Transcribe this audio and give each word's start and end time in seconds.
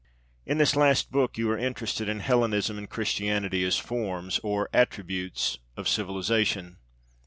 In 0.47 0.57
this 0.57 0.75
last 0.75 1.11
book 1.11 1.37
you 1.37 1.47
are 1.51 1.57
interested 1.59 2.09
in 2.09 2.21
Hellenism 2.21 2.75
and 2.79 2.89
Christianity 2.89 3.63
as 3.63 3.77
forms 3.77 4.39
or 4.39 4.67
attributes 4.73 5.59
of 5.77 5.87
'civilization.' 5.87 6.77